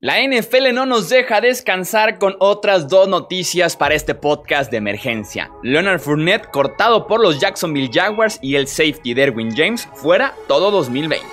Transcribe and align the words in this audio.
La 0.00 0.22
NFL 0.22 0.72
no 0.74 0.86
nos 0.86 1.08
deja 1.08 1.40
descansar 1.40 2.20
con 2.20 2.36
otras 2.38 2.88
dos 2.88 3.08
noticias 3.08 3.76
para 3.76 3.96
este 3.96 4.14
podcast 4.14 4.70
de 4.70 4.76
emergencia. 4.76 5.50
Leonard 5.64 5.98
Fournette 5.98 6.52
cortado 6.52 7.08
por 7.08 7.20
los 7.20 7.40
Jacksonville 7.40 7.90
Jaguars 7.92 8.38
y 8.40 8.54
el 8.54 8.68
safety 8.68 9.12
Derwin 9.12 9.52
James 9.56 9.88
fuera 9.94 10.34
todo 10.46 10.70
2020. 10.70 11.26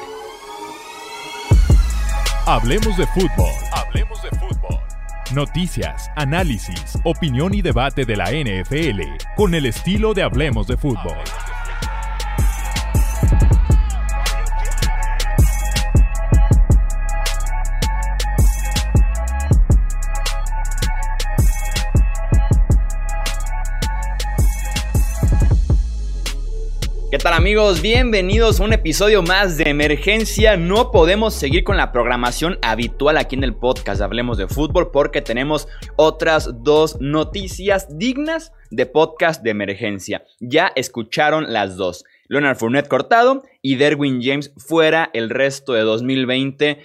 Hablemos 2.47 2.97
de 2.97 3.05
fútbol. 3.05 3.51
Hablemos 3.71 4.23
de 4.23 4.29
fútbol. 4.31 4.79
Noticias, 5.35 6.09
análisis, 6.15 6.97
opinión 7.03 7.53
y 7.53 7.61
debate 7.61 8.03
de 8.03 8.15
la 8.15 8.31
NFL 8.31 9.01
con 9.35 9.53
el 9.53 9.67
estilo 9.67 10.15
de 10.15 10.23
Hablemos 10.23 10.65
de 10.65 10.75
fútbol. 10.75 11.17
Tal 27.25 27.33
amigos? 27.33 27.81
Bienvenidos 27.81 28.59
a 28.59 28.65
un 28.65 28.73
episodio 28.73 29.23
más 29.23 29.57
de 29.57 29.67
emergencia. 29.67 30.57
No 30.57 30.91
podemos 30.91 31.33
seguir 31.33 31.63
con 31.63 31.75
la 31.75 31.91
programación 31.91 32.59
habitual 32.61 33.17
aquí 33.17 33.35
en 33.35 33.43
el 33.43 33.55
podcast 33.55 33.99
Hablemos 33.99 34.37
de 34.37 34.47
Fútbol 34.47 34.91
porque 34.91 35.23
tenemos 35.23 35.67
otras 35.95 36.61
dos 36.61 37.01
noticias 37.01 37.87
dignas 37.97 38.51
de 38.69 38.85
podcast 38.85 39.41
de 39.41 39.49
emergencia. 39.49 40.23
Ya 40.39 40.71
escucharon 40.75 41.51
las 41.51 41.77
dos. 41.77 42.03
Leonard 42.27 42.57
Fournette 42.57 42.89
cortado 42.89 43.41
y 43.63 43.77
Derwin 43.77 44.21
James 44.21 44.53
fuera 44.57 45.09
el 45.11 45.31
resto 45.31 45.73
de 45.73 45.81
2020 45.81 46.77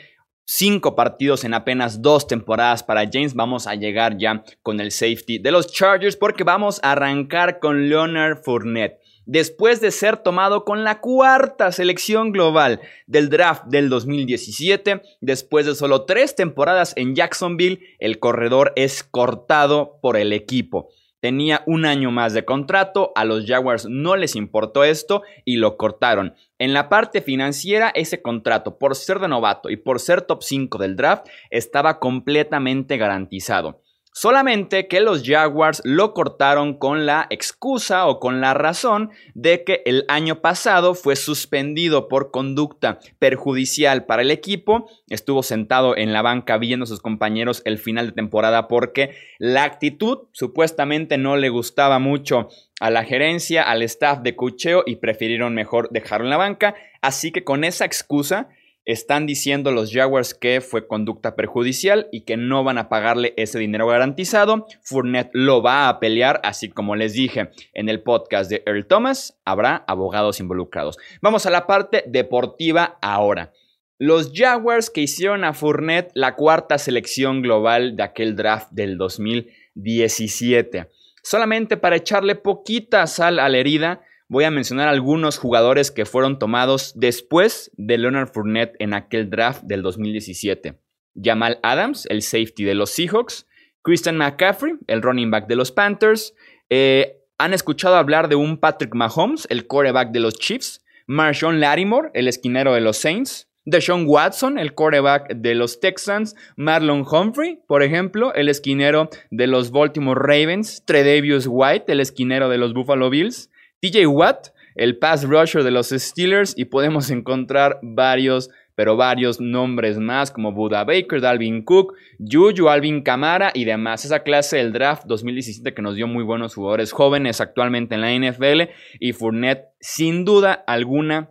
cinco 0.46 0.96
partidos 0.96 1.44
en 1.44 1.52
apenas 1.52 2.00
dos 2.00 2.26
temporadas 2.26 2.82
para 2.82 3.04
James. 3.12 3.34
Vamos 3.34 3.66
a 3.66 3.74
llegar 3.74 4.16
ya 4.16 4.42
con 4.62 4.80
el 4.80 4.90
safety 4.90 5.38
de 5.38 5.52
los 5.52 5.70
Chargers 5.70 6.16
porque 6.16 6.44
vamos 6.44 6.80
a 6.82 6.92
arrancar 6.92 7.58
con 7.58 7.90
Leonard 7.90 8.42
Fournette 8.42 9.00
después 9.30 9.80
de 9.80 9.92
ser 9.92 10.16
tomado 10.16 10.64
con 10.64 10.82
la 10.82 11.00
cuarta 11.00 11.70
selección 11.70 12.32
global 12.32 12.80
del 13.06 13.28
draft 13.28 13.66
del 13.66 13.88
2017. 13.88 15.02
Después 15.20 15.66
de 15.66 15.76
solo 15.76 16.04
tres 16.04 16.34
temporadas 16.34 16.94
en 16.96 17.14
Jacksonville, 17.14 17.78
el 18.00 18.18
corredor 18.18 18.72
es 18.74 19.04
cortado 19.04 20.00
por 20.02 20.16
el 20.16 20.32
equipo. 20.32 20.88
Tenía 21.20 21.62
un 21.66 21.84
año 21.84 22.10
más 22.10 22.32
de 22.32 22.44
contrato, 22.44 23.12
a 23.14 23.24
los 23.24 23.46
Jaguars 23.46 23.86
no 23.88 24.16
les 24.16 24.34
importó 24.34 24.82
esto 24.82 25.22
y 25.44 25.58
lo 25.58 25.76
cortaron. 25.76 26.34
En 26.58 26.72
la 26.72 26.88
parte 26.88 27.20
financiera, 27.20 27.92
ese 27.94 28.22
contrato, 28.22 28.78
por 28.78 28.96
ser 28.96 29.20
de 29.20 29.28
novato 29.28 29.70
y 29.70 29.76
por 29.76 30.00
ser 30.00 30.22
top 30.22 30.42
5 30.42 30.78
del 30.78 30.96
draft, 30.96 31.28
estaba 31.50 32.00
completamente 32.00 32.96
garantizado. 32.96 33.80
Solamente 34.12 34.88
que 34.88 35.00
los 35.00 35.22
Jaguars 35.24 35.82
lo 35.84 36.14
cortaron 36.14 36.74
con 36.74 37.06
la 37.06 37.28
excusa 37.30 38.06
o 38.06 38.18
con 38.18 38.40
la 38.40 38.54
razón 38.54 39.10
de 39.34 39.62
que 39.62 39.82
el 39.86 40.04
año 40.08 40.40
pasado 40.40 40.94
fue 40.94 41.14
suspendido 41.14 42.08
por 42.08 42.32
conducta 42.32 42.98
perjudicial 43.20 44.06
para 44.06 44.22
el 44.22 44.32
equipo. 44.32 44.90
Estuvo 45.08 45.44
sentado 45.44 45.96
en 45.96 46.12
la 46.12 46.22
banca 46.22 46.58
viendo 46.58 46.84
a 46.84 46.86
sus 46.88 47.00
compañeros 47.00 47.62
el 47.64 47.78
final 47.78 48.06
de 48.06 48.12
temporada 48.12 48.66
porque 48.66 49.14
la 49.38 49.62
actitud 49.62 50.26
supuestamente 50.32 51.16
no 51.16 51.36
le 51.36 51.48
gustaba 51.48 52.00
mucho 52.00 52.48
a 52.80 52.90
la 52.90 53.04
gerencia, 53.04 53.62
al 53.62 53.82
staff 53.82 54.22
de 54.22 54.34
cucheo 54.34 54.82
y 54.86 54.96
prefirieron 54.96 55.54
mejor 55.54 55.88
dejarlo 55.90 56.26
en 56.26 56.30
la 56.30 56.36
banca. 56.36 56.74
Así 57.00 57.30
que 57.30 57.44
con 57.44 57.62
esa 57.62 57.84
excusa 57.84 58.48
están 58.84 59.26
diciendo 59.26 59.72
los 59.72 59.92
Jaguars 59.92 60.34
que 60.34 60.60
fue 60.60 60.86
conducta 60.86 61.36
perjudicial 61.36 62.08
y 62.12 62.22
que 62.22 62.36
no 62.36 62.64
van 62.64 62.78
a 62.78 62.88
pagarle 62.88 63.34
ese 63.36 63.58
dinero 63.58 63.86
garantizado. 63.86 64.66
Fournette 64.82 65.30
lo 65.32 65.62
va 65.62 65.88
a 65.88 66.00
pelear, 66.00 66.40
así 66.44 66.70
como 66.70 66.96
les 66.96 67.12
dije 67.12 67.50
en 67.72 67.88
el 67.88 68.02
podcast 68.02 68.50
de 68.50 68.62
Earl 68.66 68.86
Thomas, 68.86 69.38
habrá 69.44 69.84
abogados 69.86 70.40
involucrados. 70.40 70.96
Vamos 71.20 71.46
a 71.46 71.50
la 71.50 71.66
parte 71.66 72.04
deportiva 72.06 72.98
ahora. 73.02 73.52
Los 73.98 74.32
Jaguars 74.34 74.88
que 74.88 75.02
hicieron 75.02 75.44
a 75.44 75.52
Fournette 75.52 76.10
la 76.14 76.34
cuarta 76.34 76.78
selección 76.78 77.42
global 77.42 77.96
de 77.96 78.02
aquel 78.02 78.34
draft 78.34 78.68
del 78.70 78.96
2017. 78.96 80.88
Solamente 81.22 81.76
para 81.76 81.96
echarle 81.96 82.34
poquita 82.34 83.06
sal 83.06 83.38
a 83.38 83.50
la 83.50 83.58
herida, 83.58 84.00
voy 84.30 84.44
a 84.44 84.50
mencionar 84.52 84.88
algunos 84.88 85.38
jugadores 85.38 85.90
que 85.90 86.06
fueron 86.06 86.38
tomados 86.38 86.92
después 86.94 87.72
de 87.76 87.98
Leonard 87.98 88.32
Fournette 88.32 88.76
en 88.78 88.94
aquel 88.94 89.28
draft 89.28 89.64
del 89.64 89.82
2017. 89.82 90.78
Jamal 91.20 91.58
Adams, 91.64 92.06
el 92.08 92.22
safety 92.22 92.62
de 92.62 92.76
los 92.76 92.90
Seahawks. 92.90 93.48
Christian 93.82 94.16
McCaffrey, 94.16 94.74
el 94.86 95.02
running 95.02 95.32
back 95.32 95.48
de 95.48 95.56
los 95.56 95.72
Panthers. 95.72 96.34
Eh, 96.68 97.16
han 97.38 97.52
escuchado 97.54 97.96
hablar 97.96 98.28
de 98.28 98.36
un 98.36 98.58
Patrick 98.58 98.94
Mahomes, 98.94 99.48
el 99.50 99.66
quarterback 99.66 100.12
de 100.12 100.20
los 100.20 100.38
Chiefs. 100.38 100.84
Marshawn 101.08 101.58
Lattimore, 101.58 102.10
el 102.14 102.28
esquinero 102.28 102.72
de 102.72 102.82
los 102.82 102.98
Saints. 102.98 103.50
Deshaun 103.64 104.04
Watson, 104.06 104.58
el 104.58 104.74
quarterback 104.74 105.34
de 105.34 105.54
los 105.54 105.80
Texans, 105.80 106.34
Marlon 106.56 107.04
Humphrey, 107.10 107.60
por 107.66 107.82
ejemplo, 107.82 108.32
el 108.34 108.48
esquinero 108.48 109.10
de 109.30 109.46
los 109.46 109.70
Baltimore 109.70 110.18
Ravens, 110.20 110.82
Tredavious 110.86 111.46
White, 111.48 111.92
el 111.92 112.00
esquinero 112.00 112.48
de 112.48 112.56
los 112.56 112.72
Buffalo 112.72 113.10
Bills, 113.10 113.49
TJ 113.80 114.06
Watt, 114.06 114.48
el 114.74 114.98
pass 114.98 115.24
rusher 115.24 115.62
de 115.62 115.70
los 115.70 115.88
Steelers, 115.88 116.54
y 116.56 116.66
podemos 116.66 117.10
encontrar 117.10 117.78
varios, 117.82 118.50
pero 118.74 118.96
varios 118.96 119.40
nombres 119.40 119.98
más 119.98 120.30
como 120.30 120.52
Buda 120.52 120.84
Baker, 120.84 121.20
Dalvin 121.20 121.64
Cook, 121.64 121.94
Juju, 122.18 122.68
Alvin 122.68 123.02
Kamara 123.02 123.50
y 123.54 123.64
demás. 123.64 124.04
Esa 124.04 124.22
clase 124.22 124.58
del 124.58 124.72
draft 124.72 125.04
2017 125.06 125.74
que 125.74 125.82
nos 125.82 125.96
dio 125.96 126.06
muy 126.06 126.24
buenos 126.24 126.54
jugadores 126.54 126.92
jóvenes 126.92 127.40
actualmente 127.40 127.94
en 127.94 128.00
la 128.00 128.12
NFL 128.12 128.70
y 128.98 129.12
Fournette, 129.12 129.68
sin 129.80 130.24
duda 130.24 130.52
alguna, 130.66 131.30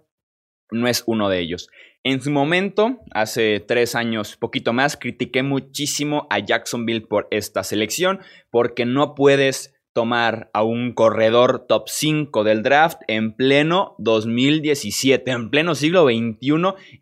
no 0.71 0.87
es 0.87 1.03
uno 1.05 1.29
de 1.29 1.39
ellos. 1.39 1.69
En 2.03 2.21
su 2.21 2.31
momento, 2.31 2.99
hace 3.11 3.59
tres 3.59 3.93
años, 3.93 4.37
poquito 4.37 4.71
más, 4.71 4.95
critiqué 4.95 5.43
muchísimo 5.43 6.27
a 6.29 6.39
Jacksonville 6.39 7.01
por 7.01 7.27
esta 7.29 7.63
selección, 7.63 8.19
porque 8.49 8.85
no 8.85 9.16
puedes 9.16 9.73
tomar 9.99 10.49
a 10.53 10.63
un 10.63 10.93
corredor 10.93 11.65
top 11.67 11.89
5 11.89 12.45
del 12.45 12.63
draft 12.63 13.01
en 13.09 13.33
pleno 13.33 13.95
2017, 13.97 15.29
en 15.29 15.49
pleno 15.49 15.75
siglo 15.75 16.05
XXI, 16.05 16.39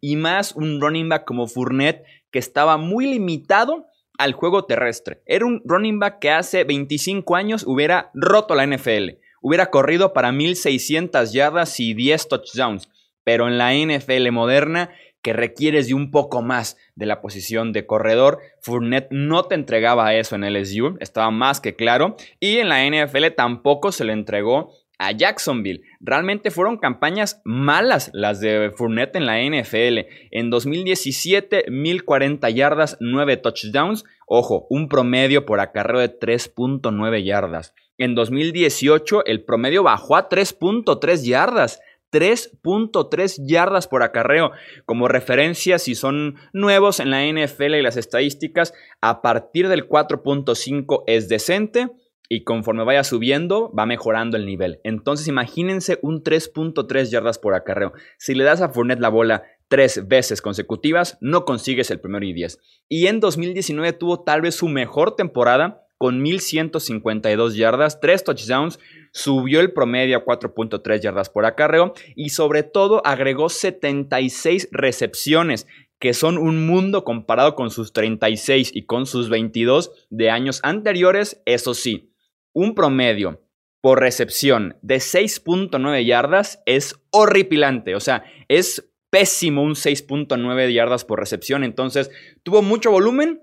y 0.02 0.16
más 0.16 0.56
un 0.56 0.82
running 0.82 1.08
back 1.08 1.24
como 1.24 1.46
Fournette 1.46 2.06
que 2.32 2.40
estaba 2.40 2.78
muy 2.78 3.06
limitado 3.06 3.86
al 4.18 4.34
juego 4.34 4.66
terrestre. 4.66 5.22
Era 5.28 5.46
un 5.46 5.62
running 5.64 6.00
back 6.00 6.18
que 6.18 6.32
hace 6.32 6.64
25 6.64 7.36
años 7.36 7.66
hubiera 7.68 8.10
roto 8.16 8.56
la 8.56 8.66
NFL, 8.66 9.20
hubiera 9.44 9.70
corrido 9.70 10.12
para 10.12 10.32
1600 10.32 11.32
yardas 11.34 11.80
y 11.80 11.94
10 11.94 12.30
touchdowns, 12.30 12.90
pero 13.24 13.48
en 13.48 13.60
la 13.60 13.76
NFL 13.76 14.32
moderna 14.32 14.90
que 15.28 15.34
requieres 15.34 15.90
de 15.90 15.94
un 15.94 16.10
poco 16.10 16.42
más 16.42 16.78
de 16.96 17.06
la 17.06 17.20
posición 17.20 17.74
de 17.74 17.86
corredor. 17.86 18.40
Fournette 18.62 19.12
no 19.12 19.44
te 19.44 19.56
entregaba 19.56 20.14
eso 20.14 20.38
en 20.38 20.54
LSU, 20.54 20.96
estaba 21.02 21.32
más 21.32 21.60
que 21.60 21.76
claro. 21.76 22.16
Y 22.40 22.60
en 22.60 22.70
la 22.70 22.86
NFL 22.86 23.34
tampoco 23.36 23.92
se 23.92 24.06
le 24.06 24.14
entregó 24.14 24.72
a 24.98 25.12
Jacksonville. 25.12 25.82
Realmente 26.00 26.50
fueron 26.50 26.78
campañas 26.78 27.42
malas 27.44 28.10
las 28.14 28.40
de 28.40 28.72
Fournette 28.74 29.18
en 29.18 29.26
la 29.26 29.42
NFL. 29.42 30.08
En 30.32 30.50
2017, 30.50 31.66
1040 31.72 32.50
yardas, 32.50 32.96
9 33.02 33.36
touchdowns. 33.36 34.06
Ojo, 34.28 34.66
un 34.70 34.88
promedio 34.88 35.46
por 35.46 35.60
acarreo 35.60 36.00
de 36.00 36.18
3.9 36.18 37.26
yardas. 37.26 37.74
En 37.98 38.16
2018, 38.16 39.26
el 39.26 39.44
promedio 39.44 39.84
bajó 39.84 40.16
a 40.16 40.30
3.3 40.30 41.28
yardas. 41.28 41.82
3.3 42.12 43.46
yardas 43.46 43.88
por 43.88 44.04
acarreo. 44.04 44.52
Como 44.86 45.08
referencia, 45.08 45.80
si 45.80 45.96
son 45.96 46.36
nuevos 46.54 47.00
en 47.00 47.12
la 47.12 47.26
NFL 47.26 47.76
y 47.76 47.82
las 47.82 47.98
estadísticas, 47.98 48.74
a 49.02 49.22
partir 49.22 49.68
del 49.68 49.88
4.5 49.88 51.04
es 51.08 51.30
decente 51.30 51.90
y 52.30 52.44
conforme 52.44 52.84
vaya 52.84 53.04
subiendo 53.04 53.72
va 53.78 53.86
mejorando 53.86 54.38
el 54.38 54.46
nivel. 54.46 54.80
Entonces 54.84 55.28
imagínense 55.28 56.00
un 56.02 56.24
3.3 56.24 57.10
yardas 57.10 57.40
por 57.40 57.56
acarreo. 57.56 57.94
Si 58.18 58.36
le 58.36 58.44
das 58.44 58.62
a 58.62 58.70
Fournette 58.70 59.00
la 59.00 59.10
bola 59.10 59.44
tres 59.68 60.08
veces 60.08 60.42
consecutivas, 60.42 61.18
no 61.22 61.46
consigues 61.46 61.92
el 61.92 62.00
primero 62.00 62.26
y 62.26 62.34
10. 62.34 62.60
Y 62.90 63.08
en 63.08 63.20
2019 63.20 63.94
tuvo 63.94 64.24
tal 64.24 64.42
vez 64.42 64.56
su 64.56 64.68
mejor 64.68 65.16
temporada 65.16 65.87
con 65.98 66.22
1152 66.22 67.56
yardas, 67.56 68.00
3 68.00 68.24
touchdowns, 68.24 68.80
subió 69.12 69.60
el 69.60 69.74
promedio 69.74 70.18
a 70.18 70.26
4.3 70.26 71.00
yardas 71.00 71.30
por 71.30 71.46
acarreo 71.46 71.94
y 72.16 72.30
sobre 72.30 72.64
todo 72.64 73.06
agregó 73.06 73.50
76 73.50 74.70
recepciones, 74.72 75.68
que 76.00 76.14
son 76.14 76.38
un 76.38 76.68
mundo 76.68 77.04
comparado 77.04 77.56
con 77.56 77.72
sus 77.72 77.94
36 77.94 78.72
y 78.74 78.86
con 78.86 79.06
sus 79.06 79.30
22 79.30 79.92
de 80.10 80.30
años 80.30 80.60
anteriores, 80.64 81.42
eso 81.46 81.74
sí, 81.74 82.14
un 82.54 82.76
promedio 82.76 83.42
por 83.82 84.00
recepción 84.00 84.78
de 84.82 84.98
6.9 84.98 86.06
yardas 86.06 86.62
es 86.66 87.00
horripilante, 87.12 87.96
o 87.96 88.00
sea, 88.00 88.26
es 88.48 88.92
pésimo, 89.10 89.64
un 89.64 89.74
6.9 89.74 90.74
yardas 90.74 91.06
por 91.06 91.20
recepción. 91.20 91.64
Entonces, 91.64 92.12
tuvo 92.44 92.62
mucho 92.62 92.92
volumen, 92.92 93.42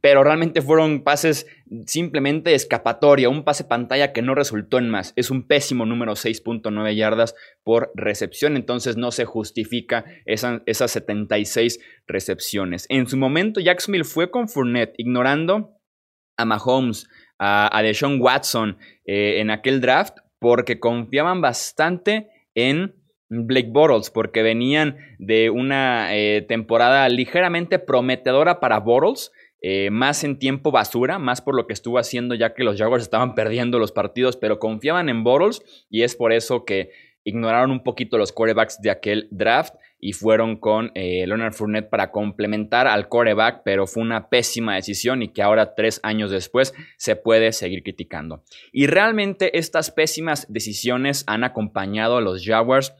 pero 0.00 0.22
realmente 0.22 0.62
fueron 0.62 1.02
pases 1.02 1.46
simplemente 1.86 2.54
escapatoria, 2.54 3.28
un 3.28 3.44
pase 3.44 3.64
pantalla 3.64 4.12
que 4.12 4.22
no 4.22 4.34
resultó 4.34 4.78
en 4.78 4.90
más. 4.90 5.12
Es 5.16 5.30
un 5.30 5.46
pésimo 5.46 5.86
número 5.86 6.12
6.9 6.12 6.94
yardas 6.94 7.34
por 7.64 7.90
recepción, 7.94 8.56
entonces 8.56 8.96
no 8.96 9.10
se 9.10 9.24
justifica 9.24 10.04
esas 10.24 10.90
76 10.90 11.80
recepciones. 12.06 12.86
En 12.88 13.06
su 13.06 13.16
momento, 13.16 13.60
Jacksonville 13.60 14.04
fue 14.04 14.30
con 14.30 14.48
Fournette, 14.48 14.94
ignorando 14.98 15.74
a 16.36 16.44
Mahomes, 16.44 17.08
a, 17.38 17.76
a 17.76 17.82
Deshaun 17.82 18.20
Watson 18.20 18.78
eh, 19.04 19.40
en 19.40 19.50
aquel 19.50 19.80
draft, 19.80 20.18
porque 20.38 20.78
confiaban 20.78 21.40
bastante 21.40 22.28
en 22.54 22.94
Blake 23.30 23.68
Bortles, 23.70 24.10
porque 24.10 24.42
venían 24.42 24.96
de 25.18 25.50
una 25.50 26.16
eh, 26.16 26.42
temporada 26.42 27.08
ligeramente 27.08 27.78
prometedora 27.78 28.60
para 28.60 28.80
Bortles 28.80 29.32
eh, 29.60 29.90
más 29.90 30.24
en 30.24 30.38
tiempo 30.38 30.70
basura, 30.70 31.18
más 31.18 31.40
por 31.40 31.54
lo 31.54 31.66
que 31.66 31.72
estuvo 31.72 31.98
haciendo 31.98 32.34
ya 32.34 32.54
que 32.54 32.64
los 32.64 32.78
Jaguars 32.78 33.02
estaban 33.02 33.34
perdiendo 33.34 33.78
los 33.78 33.92
partidos, 33.92 34.36
pero 34.36 34.58
confiaban 34.58 35.08
en 35.08 35.24
Bottles 35.24 35.62
y 35.90 36.02
es 36.02 36.14
por 36.14 36.32
eso 36.32 36.64
que 36.64 36.90
ignoraron 37.24 37.70
un 37.70 37.82
poquito 37.82 38.16
los 38.16 38.32
quarterbacks 38.32 38.80
de 38.80 38.90
aquel 38.90 39.28
draft 39.30 39.74
y 40.00 40.12
fueron 40.12 40.56
con 40.56 40.92
eh, 40.94 41.26
Leonard 41.26 41.52
Fournette 41.52 41.90
para 41.90 42.10
complementar 42.10 42.86
al 42.86 43.08
quarterback, 43.08 43.62
pero 43.64 43.86
fue 43.86 44.02
una 44.02 44.28
pésima 44.28 44.76
decisión 44.76 45.22
y 45.22 45.28
que 45.28 45.42
ahora 45.42 45.74
tres 45.74 46.00
años 46.02 46.30
después 46.30 46.72
se 46.96 47.16
puede 47.16 47.52
seguir 47.52 47.82
criticando. 47.82 48.44
Y 48.72 48.86
realmente 48.86 49.58
estas 49.58 49.90
pésimas 49.90 50.50
decisiones 50.52 51.24
han 51.26 51.44
acompañado 51.44 52.16
a 52.16 52.20
los 52.20 52.44
Jaguars 52.44 52.94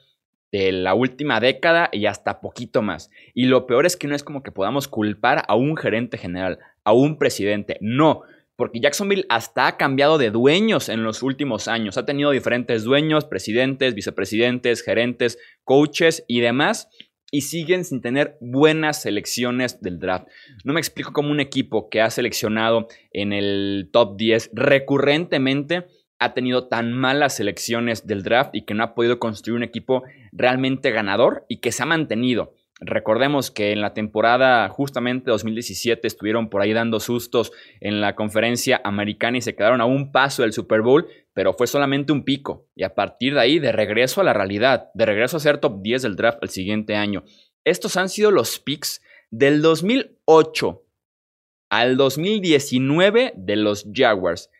de 0.52 0.72
la 0.72 0.94
última 0.94 1.40
década 1.40 1.90
y 1.92 2.06
hasta 2.06 2.40
poquito 2.40 2.82
más. 2.82 3.10
Y 3.34 3.46
lo 3.46 3.66
peor 3.66 3.86
es 3.86 3.96
que 3.96 4.08
no 4.08 4.14
es 4.14 4.24
como 4.24 4.42
que 4.42 4.52
podamos 4.52 4.88
culpar 4.88 5.44
a 5.46 5.54
un 5.54 5.76
gerente 5.76 6.18
general, 6.18 6.58
a 6.84 6.92
un 6.92 7.18
presidente. 7.18 7.78
No, 7.80 8.22
porque 8.56 8.80
Jacksonville 8.80 9.26
hasta 9.28 9.68
ha 9.68 9.76
cambiado 9.76 10.18
de 10.18 10.30
dueños 10.30 10.88
en 10.88 11.04
los 11.04 11.22
últimos 11.22 11.68
años. 11.68 11.96
Ha 11.96 12.06
tenido 12.06 12.32
diferentes 12.32 12.82
dueños, 12.82 13.24
presidentes, 13.24 13.94
vicepresidentes, 13.94 14.82
gerentes, 14.82 15.38
coaches 15.64 16.24
y 16.26 16.40
demás. 16.40 16.88
Y 17.30 17.42
siguen 17.42 17.84
sin 17.84 18.00
tener 18.00 18.38
buenas 18.40 19.02
selecciones 19.02 19.82
del 19.82 19.98
draft. 19.98 20.28
No 20.64 20.72
me 20.72 20.80
explico 20.80 21.12
cómo 21.12 21.30
un 21.30 21.40
equipo 21.40 21.90
que 21.90 22.00
ha 22.00 22.08
seleccionado 22.08 22.88
en 23.12 23.34
el 23.34 23.90
top 23.92 24.16
10 24.16 24.50
recurrentemente 24.54 25.86
ha 26.18 26.34
tenido 26.34 26.68
tan 26.68 26.92
malas 26.92 27.36
selecciones 27.36 28.06
del 28.06 28.22
draft 28.22 28.54
y 28.54 28.62
que 28.62 28.74
no 28.74 28.84
ha 28.84 28.94
podido 28.94 29.18
construir 29.18 29.56
un 29.56 29.62
equipo 29.62 30.02
realmente 30.32 30.90
ganador 30.90 31.44
y 31.48 31.58
que 31.58 31.72
se 31.72 31.82
ha 31.82 31.86
mantenido. 31.86 32.54
Recordemos 32.80 33.50
que 33.50 33.72
en 33.72 33.80
la 33.80 33.92
temporada 33.92 34.68
justamente 34.68 35.32
2017 35.32 36.06
estuvieron 36.06 36.48
por 36.48 36.62
ahí 36.62 36.72
dando 36.72 37.00
sustos 37.00 37.50
en 37.80 38.00
la 38.00 38.14
conferencia 38.14 38.80
americana 38.84 39.38
y 39.38 39.42
se 39.42 39.56
quedaron 39.56 39.80
a 39.80 39.84
un 39.84 40.12
paso 40.12 40.42
del 40.42 40.52
Super 40.52 40.82
Bowl, 40.82 41.08
pero 41.34 41.54
fue 41.54 41.66
solamente 41.66 42.12
un 42.12 42.24
pico. 42.24 42.68
Y 42.76 42.84
a 42.84 42.94
partir 42.94 43.34
de 43.34 43.40
ahí, 43.40 43.58
de 43.58 43.72
regreso 43.72 44.20
a 44.20 44.24
la 44.24 44.32
realidad, 44.32 44.90
de 44.94 45.06
regreso 45.06 45.36
a 45.36 45.40
ser 45.40 45.58
top 45.58 45.82
10 45.82 46.02
del 46.02 46.16
draft 46.16 46.38
el 46.42 46.50
siguiente 46.50 46.94
año. 46.94 47.24
Estos 47.64 47.96
han 47.96 48.08
sido 48.08 48.30
los 48.30 48.60
picks 48.60 49.02
del 49.30 49.60
2008 49.60 50.84
al 51.70 51.96
2019 51.96 53.32
de 53.36 53.56
los 53.56 53.88
Jaguars. 53.92 54.50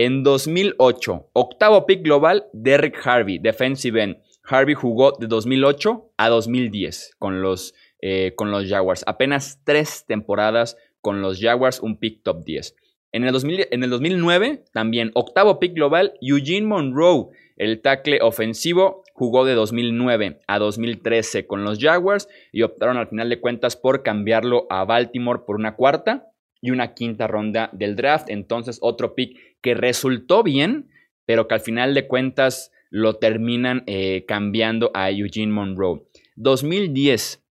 En 0.00 0.22
2008, 0.22 1.30
octavo 1.32 1.84
pick 1.84 2.04
global, 2.04 2.46
Derrick 2.52 3.04
Harvey, 3.04 3.40
defensive 3.40 4.00
end. 4.00 4.18
Harvey 4.44 4.74
jugó 4.74 5.10
de 5.18 5.26
2008 5.26 6.12
a 6.16 6.28
2010 6.28 7.16
con 7.18 7.42
los, 7.42 7.74
eh, 8.00 8.32
con 8.36 8.52
los 8.52 8.68
Jaguars. 8.68 9.02
Apenas 9.08 9.60
tres 9.64 10.04
temporadas 10.06 10.76
con 11.00 11.20
los 11.20 11.40
Jaguars, 11.40 11.80
un 11.80 11.98
pick 11.98 12.22
top 12.22 12.44
10. 12.44 12.76
En 13.10 13.24
el, 13.24 13.34
en 13.72 13.82
el 13.82 13.90
2009, 13.90 14.66
también 14.72 15.10
octavo 15.14 15.58
pick 15.58 15.74
global, 15.74 16.14
Eugene 16.20 16.68
Monroe, 16.68 17.30
el 17.56 17.82
tackle 17.82 18.20
ofensivo, 18.22 19.02
jugó 19.14 19.44
de 19.44 19.54
2009 19.54 20.42
a 20.46 20.60
2013 20.60 21.48
con 21.48 21.64
los 21.64 21.80
Jaguars 21.80 22.28
y 22.52 22.62
optaron 22.62 22.98
al 22.98 23.08
final 23.08 23.28
de 23.28 23.40
cuentas 23.40 23.74
por 23.74 24.04
cambiarlo 24.04 24.68
a 24.70 24.84
Baltimore 24.84 25.40
por 25.44 25.56
una 25.56 25.74
cuarta 25.74 26.28
y 26.60 26.70
una 26.70 26.94
quinta 26.94 27.26
ronda 27.26 27.70
del 27.72 27.96
draft. 27.96 28.30
Entonces, 28.30 28.78
otro 28.80 29.14
pick 29.14 29.38
que 29.60 29.74
resultó 29.74 30.42
bien, 30.42 30.90
pero 31.24 31.48
que 31.48 31.54
al 31.54 31.60
final 31.60 31.94
de 31.94 32.06
cuentas 32.06 32.72
lo 32.90 33.16
terminan 33.16 33.84
eh, 33.86 34.24
cambiando 34.26 34.90
a 34.94 35.10
Eugene 35.10 35.52
Monroe. 35.52 36.02
2010, 36.36 37.44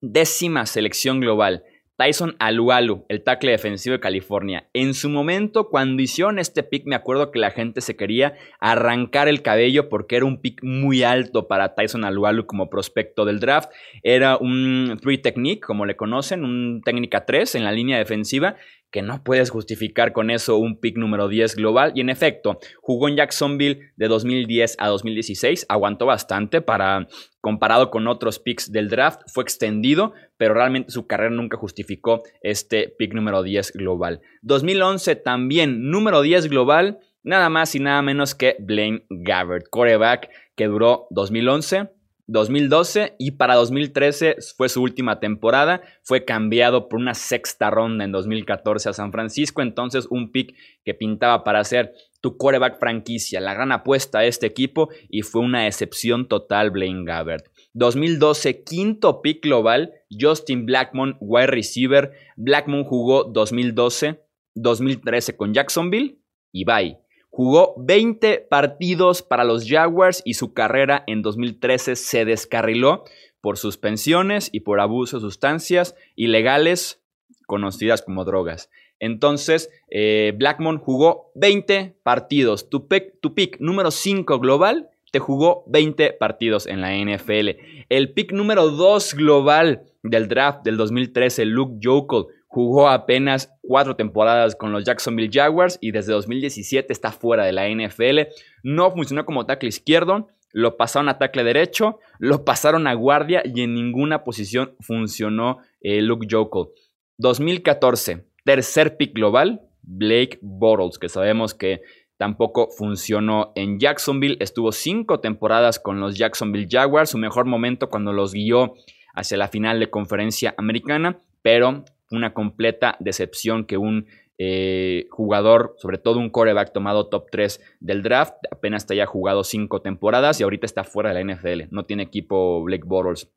décima 0.00 0.66
selección 0.66 1.20
global. 1.20 1.64
Tyson 2.00 2.34
Alualu, 2.38 3.04
el 3.10 3.22
tackle 3.22 3.50
defensivo 3.50 3.92
de 3.92 4.00
California. 4.00 4.66
En 4.72 4.94
su 4.94 5.10
momento, 5.10 5.68
cuando 5.68 6.00
hicieron 6.00 6.38
este 6.38 6.62
pick, 6.62 6.86
me 6.86 6.94
acuerdo 6.94 7.30
que 7.30 7.38
la 7.38 7.50
gente 7.50 7.82
se 7.82 7.94
quería 7.94 8.36
arrancar 8.58 9.28
el 9.28 9.42
cabello 9.42 9.90
porque 9.90 10.16
era 10.16 10.24
un 10.24 10.40
pick 10.40 10.64
muy 10.64 11.02
alto 11.02 11.46
para 11.46 11.74
Tyson 11.74 12.06
Alualu 12.06 12.46
como 12.46 12.70
prospecto 12.70 13.26
del 13.26 13.38
draft. 13.38 13.70
Era 14.02 14.38
un 14.38 14.98
three 15.02 15.18
technique, 15.18 15.60
como 15.60 15.84
le 15.84 15.94
conocen, 15.94 16.42
un 16.42 16.80
técnica 16.82 17.26
3 17.26 17.56
en 17.56 17.64
la 17.64 17.72
línea 17.72 17.98
defensiva 17.98 18.56
que 18.90 19.02
no 19.02 19.22
puedes 19.22 19.50
justificar 19.50 20.12
con 20.12 20.30
eso 20.30 20.56
un 20.56 20.80
pick 20.80 20.96
número 20.96 21.28
10 21.28 21.56
global. 21.56 21.92
Y 21.94 22.00
en 22.00 22.10
efecto, 22.10 22.58
jugó 22.80 23.08
en 23.08 23.16
Jacksonville 23.16 23.92
de 23.96 24.08
2010 24.08 24.76
a 24.78 24.88
2016, 24.88 25.66
aguantó 25.68 26.06
bastante 26.06 26.60
para, 26.60 27.08
comparado 27.40 27.90
con 27.90 28.08
otros 28.08 28.38
picks 28.38 28.72
del 28.72 28.88
draft, 28.88 29.20
fue 29.26 29.44
extendido, 29.44 30.12
pero 30.36 30.54
realmente 30.54 30.90
su 30.90 31.06
carrera 31.06 31.30
nunca 31.30 31.56
justificó 31.56 32.22
este 32.42 32.88
pick 32.88 33.14
número 33.14 33.42
10 33.42 33.72
global. 33.74 34.20
2011 34.42 35.16
también 35.16 35.90
número 35.90 36.22
10 36.22 36.48
global, 36.48 36.98
nada 37.22 37.48
más 37.48 37.74
y 37.74 37.80
nada 37.80 38.02
menos 38.02 38.34
que 38.34 38.56
Blaine 38.58 39.04
Gabbert, 39.08 39.66
coreback 39.70 40.30
que 40.56 40.66
duró 40.66 41.06
2011 41.10 41.90
2012 42.30 43.16
y 43.18 43.32
para 43.32 43.56
2013 43.56 44.36
fue 44.56 44.68
su 44.68 44.82
última 44.82 45.18
temporada. 45.18 45.82
Fue 46.04 46.24
cambiado 46.24 46.88
por 46.88 47.00
una 47.00 47.14
sexta 47.14 47.70
ronda 47.70 48.04
en 48.04 48.12
2014 48.12 48.88
a 48.88 48.92
San 48.92 49.10
Francisco. 49.10 49.62
Entonces, 49.62 50.06
un 50.10 50.30
pick 50.30 50.54
que 50.84 50.94
pintaba 50.94 51.42
para 51.42 51.64
ser 51.64 51.92
tu 52.20 52.36
quarterback 52.36 52.78
franquicia, 52.78 53.40
la 53.40 53.54
gran 53.54 53.72
apuesta 53.72 54.20
a 54.20 54.24
este 54.26 54.46
equipo 54.46 54.90
y 55.08 55.22
fue 55.22 55.40
una 55.40 55.66
excepción 55.66 56.28
total 56.28 56.70
Blaine 56.70 57.04
Gabbert. 57.04 57.46
2012, 57.72 58.62
quinto 58.62 59.22
pick 59.22 59.42
global, 59.42 59.92
Justin 60.10 60.66
Blackmon, 60.66 61.16
wide 61.20 61.48
receiver. 61.48 62.12
Blackmon 62.36 62.84
jugó 62.84 63.24
2012, 63.24 64.22
2013 64.54 65.36
con 65.36 65.52
Jacksonville 65.52 66.20
y 66.52 66.64
bye. 66.64 66.98
Jugó 67.30 67.74
20 67.78 68.46
partidos 68.50 69.22
para 69.22 69.44
los 69.44 69.68
Jaguars 69.68 70.20
y 70.24 70.34
su 70.34 70.52
carrera 70.52 71.04
en 71.06 71.22
2013 71.22 71.96
se 71.96 72.24
descarriló 72.24 73.04
por 73.40 73.56
suspensiones 73.56 74.50
y 74.52 74.60
por 74.60 74.80
abuso 74.80 75.16
de 75.16 75.22
sustancias 75.22 75.94
ilegales 76.16 77.00
conocidas 77.46 78.02
como 78.02 78.24
drogas. 78.24 78.68
Entonces, 78.98 79.70
eh, 79.90 80.34
Blackmon 80.36 80.78
jugó 80.78 81.32
20 81.34 81.96
partidos. 82.02 82.68
Tu 82.68 82.86
pick, 82.86 83.20
tu 83.20 83.34
pick 83.34 83.58
número 83.60 83.90
5 83.90 84.38
global 84.38 84.90
te 85.10 85.18
jugó 85.18 85.64
20 85.66 86.12
partidos 86.12 86.66
en 86.66 86.80
la 86.80 86.94
NFL. 86.94 87.56
El 87.88 88.12
pick 88.12 88.32
número 88.32 88.70
2 88.70 89.14
global 89.14 89.84
del 90.02 90.28
draft 90.28 90.62
del 90.62 90.76
2013, 90.76 91.44
Luke 91.46 91.78
Jokel, 91.82 92.26
Jugó 92.52 92.88
apenas 92.88 93.54
cuatro 93.62 93.94
temporadas 93.94 94.56
con 94.56 94.72
los 94.72 94.82
Jacksonville 94.82 95.30
Jaguars 95.32 95.78
y 95.80 95.92
desde 95.92 96.12
2017 96.14 96.92
está 96.92 97.12
fuera 97.12 97.44
de 97.44 97.52
la 97.52 97.68
NFL. 97.68 98.22
No 98.64 98.90
funcionó 98.90 99.24
como 99.24 99.46
tackle 99.46 99.68
izquierdo, 99.68 100.26
lo 100.52 100.76
pasaron 100.76 101.08
a 101.08 101.16
tackle 101.16 101.44
derecho, 101.44 102.00
lo 102.18 102.44
pasaron 102.44 102.88
a 102.88 102.94
guardia 102.94 103.44
y 103.44 103.60
en 103.60 103.74
ninguna 103.74 104.24
posición 104.24 104.74
funcionó 104.80 105.58
eh, 105.80 106.02
Luke 106.02 106.26
Jokel. 106.28 106.72
2014, 107.18 108.24
tercer 108.44 108.96
pick 108.96 109.14
global, 109.14 109.60
Blake 109.82 110.40
Bortles, 110.42 110.98
que 110.98 111.08
sabemos 111.08 111.54
que 111.54 111.82
tampoco 112.16 112.68
funcionó 112.76 113.52
en 113.54 113.78
Jacksonville. 113.78 114.38
Estuvo 114.40 114.72
cinco 114.72 115.20
temporadas 115.20 115.78
con 115.78 116.00
los 116.00 116.18
Jacksonville 116.18 116.66
Jaguars, 116.68 117.10
su 117.10 117.18
mejor 117.18 117.46
momento 117.46 117.90
cuando 117.90 118.12
los 118.12 118.32
guió 118.32 118.74
hacia 119.14 119.36
la 119.36 119.46
final 119.46 119.78
de 119.78 119.88
conferencia 119.88 120.52
americana, 120.58 121.20
pero 121.42 121.84
una 122.10 122.34
completa 122.34 122.96
decepción 123.00 123.64
que 123.64 123.76
un 123.76 124.06
eh, 124.38 125.06
jugador, 125.10 125.74
sobre 125.76 125.98
todo 125.98 126.18
un 126.18 126.30
coreback 126.30 126.72
tomado 126.72 127.08
top 127.08 127.30
3 127.30 127.60
del 127.80 128.02
draft, 128.02 128.34
apenas 128.50 128.86
te 128.86 128.94
haya 128.94 129.06
jugado 129.06 129.44
5 129.44 129.82
temporadas 129.82 130.40
y 130.40 130.44
ahorita 130.44 130.66
está 130.66 130.82
fuera 130.82 131.12
de 131.12 131.22
la 131.22 131.34
NFL. 131.34 131.64
No 131.70 131.84
tiene 131.84 132.04
equipo 132.04 132.62
Blake 132.62 132.84
Bortles. 132.86 133.30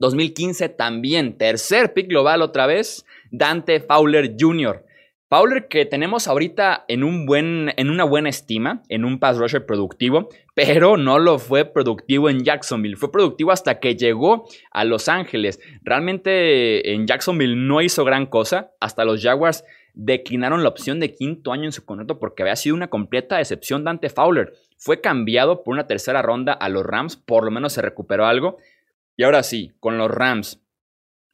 2015 0.00 0.70
también, 0.70 1.36
tercer 1.36 1.92
pick 1.92 2.08
global 2.08 2.42
otra 2.42 2.66
vez, 2.66 3.06
Dante 3.30 3.80
Fowler 3.80 4.34
Jr., 4.38 4.84
Fowler 5.32 5.66
que 5.66 5.86
tenemos 5.86 6.28
ahorita 6.28 6.84
en, 6.88 7.02
un 7.02 7.24
buen, 7.24 7.72
en 7.78 7.88
una 7.88 8.04
buena 8.04 8.28
estima, 8.28 8.82
en 8.90 9.06
un 9.06 9.18
pass 9.18 9.38
rusher 9.38 9.64
productivo, 9.64 10.28
pero 10.52 10.98
no 10.98 11.18
lo 11.18 11.38
fue 11.38 11.64
productivo 11.64 12.28
en 12.28 12.44
Jacksonville. 12.44 12.96
Fue 12.96 13.10
productivo 13.10 13.50
hasta 13.50 13.80
que 13.80 13.96
llegó 13.96 14.46
a 14.72 14.84
Los 14.84 15.08
Ángeles. 15.08 15.58
Realmente 15.84 16.92
en 16.92 17.06
Jacksonville 17.06 17.56
no 17.56 17.80
hizo 17.80 18.04
gran 18.04 18.26
cosa. 18.26 18.72
Hasta 18.78 19.06
los 19.06 19.22
Jaguars 19.22 19.64
declinaron 19.94 20.62
la 20.62 20.68
opción 20.68 21.00
de 21.00 21.14
quinto 21.14 21.50
año 21.50 21.64
en 21.64 21.72
su 21.72 21.86
contrato 21.86 22.18
porque 22.18 22.42
había 22.42 22.56
sido 22.56 22.76
una 22.76 22.90
completa 22.90 23.38
decepción 23.38 23.84
Dante 23.84 24.10
Fowler. 24.10 24.52
Fue 24.76 25.00
cambiado 25.00 25.64
por 25.64 25.72
una 25.72 25.86
tercera 25.86 26.20
ronda 26.20 26.52
a 26.52 26.68
los 26.68 26.84
Rams, 26.84 27.16
por 27.16 27.44
lo 27.44 27.50
menos 27.50 27.72
se 27.72 27.80
recuperó 27.80 28.26
algo. 28.26 28.58
Y 29.16 29.22
ahora 29.22 29.42
sí, 29.42 29.72
con 29.80 29.96
los 29.96 30.10
Rams 30.10 30.60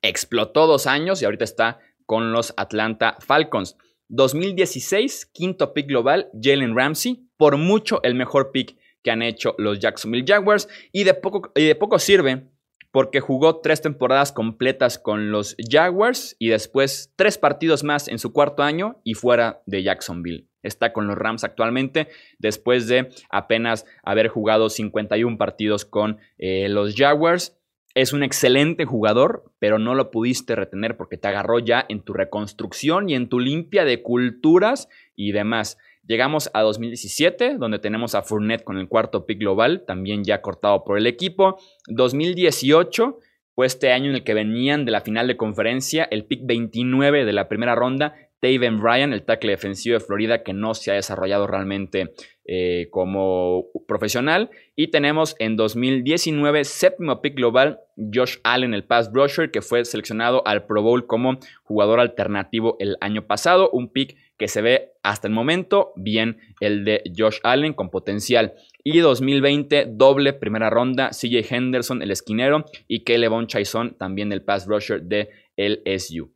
explotó 0.02 0.69
dos 0.69 0.87
años 0.87 1.21
y 1.21 1.25
ahorita 1.25 1.43
está 1.43 1.81
con 2.07 2.31
los 2.31 2.55
Atlanta 2.57 3.17
Falcons. 3.19 3.76
2016, 4.08 5.26
quinto 5.26 5.72
pick 5.72 5.86
global, 5.86 6.30
Jalen 6.40 6.76
Ramsey, 6.76 7.28
por 7.36 7.56
mucho 7.56 8.02
el 8.02 8.14
mejor 8.14 8.50
pick 8.52 8.76
que 9.02 9.10
han 9.10 9.22
hecho 9.22 9.54
los 9.58 9.78
Jacksonville 9.78 10.24
Jaguars 10.26 10.68
y 10.92 11.04
de 11.04 11.14
poco, 11.14 11.52
y 11.54 11.66
de 11.66 11.74
poco 11.74 11.98
sirve 11.98 12.48
porque 12.90 13.20
jugó 13.20 13.60
tres 13.60 13.82
temporadas 13.82 14.32
completas 14.32 14.98
con 14.98 15.30
los 15.30 15.56
Jaguars 15.58 16.36
y 16.38 16.48
después 16.48 17.12
tres 17.16 17.38
partidos 17.38 17.84
más 17.84 18.08
en 18.08 18.18
su 18.18 18.32
cuarto 18.32 18.62
año 18.62 19.00
y 19.04 19.14
fuera 19.14 19.62
de 19.66 19.82
Jacksonville. 19.82 20.48
Está 20.62 20.92
con 20.92 21.06
los 21.06 21.16
Rams 21.16 21.44
actualmente 21.44 22.08
después 22.38 22.88
de 22.88 23.10
apenas 23.30 23.84
haber 24.02 24.28
jugado 24.28 24.70
51 24.70 25.38
partidos 25.38 25.84
con 25.84 26.18
eh, 26.38 26.68
los 26.68 26.94
Jaguars 26.96 27.57
es 28.00 28.12
un 28.12 28.23
excelente 28.23 28.85
jugador, 28.85 29.50
pero 29.59 29.81
no 29.81 29.97
lo 29.97 30.12
pudiste 30.12 30.55
retener 30.55 30.97
porque 30.97 31.17
te 31.17 31.26
agarró 31.26 31.59
ya 31.59 31.85
en 31.88 32.02
tu 32.02 32.12
reconstrucción 32.12 33.11
y 33.11 33.17
en 33.17 33.28
tu 33.28 33.40
limpia 33.40 33.85
de 33.85 34.02
culturas 34.02 34.88
y 35.17 35.33
demás. 35.33 35.78
Llegamos 36.07 36.49
a 36.55 36.62
2017, 36.62 37.57
donde 37.59 37.81
tenemos 37.81 38.14
a 38.14 38.23
Fournette 38.23 38.62
con 38.62 38.78
el 38.78 38.87
cuarto 38.87 39.26
pick 39.26 39.40
global, 39.40 39.83
también 39.85 40.23
ya 40.23 40.43
cortado 40.43 40.85
por 40.85 40.97
el 40.97 41.09
equipo. 41.09 41.59
2018 41.88 43.19
fue 43.57 43.67
este 43.67 43.90
año 43.90 44.11
en 44.11 44.14
el 44.14 44.23
que 44.23 44.33
venían 44.33 44.85
de 44.85 44.93
la 44.93 45.00
final 45.00 45.26
de 45.26 45.37
conferencia, 45.37 46.05
el 46.05 46.25
pick 46.25 46.43
29 46.45 47.25
de 47.25 47.33
la 47.33 47.49
primera 47.49 47.75
ronda, 47.75 48.14
Taven 48.40 48.80
Bryan, 48.80 49.12
el 49.12 49.25
tackle 49.25 49.50
defensivo 49.50 49.95
de 49.95 50.04
Florida 50.04 50.42
que 50.42 50.52
no 50.52 50.75
se 50.75 50.90
ha 50.90 50.95
desarrollado 50.95 51.47
realmente 51.47 52.12
eh, 52.45 52.88
como 52.90 53.66
profesional. 53.87 54.50
Y 54.76 54.88
tenemos 54.88 55.37
en 55.38 55.57
2019, 55.57 56.64
séptimo 56.64 57.21
pick 57.21 57.35
global, 57.35 57.80
Josh 57.97 58.37
Allen, 58.45 58.75
el 58.75 58.85
pass 58.85 59.11
rusher, 59.12 59.50
que 59.50 59.61
fue 59.61 59.85
seleccionado 59.85 60.47
al 60.47 60.66
Pro 60.66 60.83
Bowl 60.83 61.07
como 61.07 61.38
jugador 61.62 62.00
alternativo 62.00 62.76
el 62.78 62.97
año 63.00 63.26
pasado. 63.26 63.71
Un 63.71 63.88
pick 63.92 64.16
que 64.38 64.49
se 64.49 64.62
ve 64.62 64.92
hasta 65.02 65.26
el 65.26 65.35
momento 65.35 65.92
bien 65.97 66.38
el 66.61 66.85
de 66.85 67.02
Josh 67.16 67.38
Allen 67.42 67.75
con 67.75 67.90
potencial. 67.90 68.54
Y 68.85 69.00
2020, 69.00 69.87
doble 69.90 70.33
primera 70.33 70.71
ronda, 70.71 71.11
CJ 71.11 71.52
Henderson, 71.54 72.02
el 72.02 72.12
esquinero, 72.12 72.64
y 72.87 73.00
Kelevon 73.00 73.49
Chaison, 73.49 73.97
también 73.99 74.33
el 74.33 74.42
pass 74.42 74.66
rusher 74.66 75.02
de 75.02 75.28
LSU. 75.57 76.33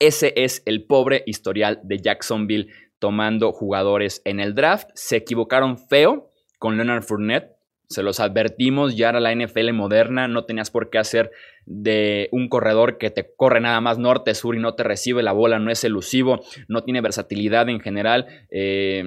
Ese 0.00 0.32
es 0.34 0.62
el 0.64 0.84
pobre 0.84 1.22
historial 1.26 1.80
de 1.84 1.98
Jacksonville 1.98 2.68
tomando 2.98 3.52
jugadores 3.52 4.22
en 4.24 4.40
el 4.40 4.54
draft. 4.54 4.88
Se 4.94 5.16
equivocaron 5.16 5.78
feo 5.78 6.30
con 6.58 6.76
Leonard 6.76 7.02
Fournette. 7.02 7.56
Se 7.88 8.02
los 8.02 8.20
advertimos, 8.20 8.96
ya 8.96 9.10
era 9.10 9.20
la 9.20 9.34
NFL 9.34 9.72
moderna, 9.72 10.28
no 10.28 10.44
tenías 10.44 10.70
por 10.70 10.90
qué 10.90 10.98
hacer 10.98 11.32
de 11.66 12.28
un 12.30 12.48
corredor 12.48 12.98
que 12.98 13.10
te 13.10 13.34
corre 13.36 13.60
nada 13.60 13.80
más 13.80 13.98
norte-sur 13.98 14.54
y 14.54 14.60
no 14.60 14.74
te 14.74 14.84
recibe 14.84 15.24
la 15.24 15.32
bola, 15.32 15.58
no 15.58 15.72
es 15.72 15.82
elusivo, 15.82 16.40
no 16.68 16.84
tiene 16.84 17.00
versatilidad 17.00 17.68
en 17.68 17.80
general. 17.80 18.26
Eh, 18.50 19.02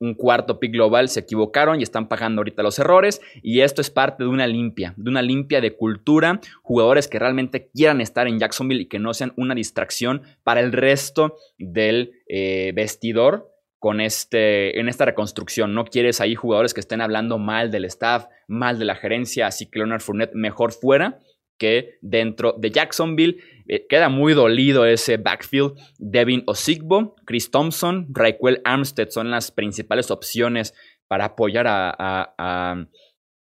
un 0.00 0.14
cuarto 0.14 0.58
pick 0.58 0.72
global, 0.72 1.08
se 1.08 1.20
equivocaron 1.20 1.78
y 1.78 1.82
están 1.82 2.08
pagando 2.08 2.40
ahorita 2.40 2.62
los 2.62 2.78
errores. 2.78 3.20
Y 3.42 3.60
esto 3.60 3.80
es 3.80 3.90
parte 3.90 4.24
de 4.24 4.30
una 4.30 4.46
limpia, 4.46 4.94
de 4.96 5.10
una 5.10 5.22
limpia 5.22 5.60
de 5.60 5.76
cultura, 5.76 6.40
jugadores 6.62 7.06
que 7.06 7.18
realmente 7.18 7.70
quieran 7.72 8.00
estar 8.00 8.26
en 8.26 8.38
Jacksonville 8.38 8.82
y 8.82 8.86
que 8.86 8.98
no 8.98 9.14
sean 9.14 9.32
una 9.36 9.54
distracción 9.54 10.22
para 10.42 10.60
el 10.60 10.72
resto 10.72 11.36
del 11.58 12.12
eh, 12.26 12.72
vestidor 12.74 13.50
con 13.78 14.00
este, 14.00 14.80
en 14.80 14.88
esta 14.88 15.04
reconstrucción. 15.04 15.74
No 15.74 15.84
quieres 15.84 16.20
ahí 16.20 16.34
jugadores 16.34 16.74
que 16.74 16.80
estén 16.80 17.02
hablando 17.02 17.38
mal 17.38 17.70
del 17.70 17.84
staff, 17.84 18.26
mal 18.48 18.78
de 18.78 18.86
la 18.86 18.96
gerencia, 18.96 19.46
así 19.46 19.66
que 19.66 19.78
Leonard 19.78 20.00
Fournette 20.00 20.34
mejor 20.34 20.72
fuera 20.72 21.18
que 21.60 21.98
dentro 22.00 22.54
de 22.58 22.70
Jacksonville. 22.70 23.36
Eh, 23.72 23.86
queda 23.88 24.08
muy 24.08 24.34
dolido 24.34 24.84
ese 24.84 25.16
backfield. 25.16 25.74
Devin 25.96 26.42
Osigbo, 26.46 27.14
Chris 27.24 27.52
Thompson, 27.52 28.08
Raquel 28.10 28.60
Armstead 28.64 29.10
son 29.10 29.30
las 29.30 29.52
principales 29.52 30.10
opciones 30.10 30.74
para 31.06 31.26
apoyar 31.26 31.68
a, 31.68 31.94
a, 32.36 32.86